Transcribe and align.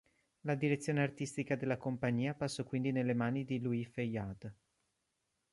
La 0.45 0.55
direzione 0.55 1.03
artistica 1.03 1.55
della 1.55 1.77
compagnia 1.77 2.33
passò 2.33 2.63
quindi 2.63 2.91
nelle 2.91 3.13
mani 3.13 3.45
di 3.45 3.59
Louis 3.59 3.87
Feuillade. 3.87 4.55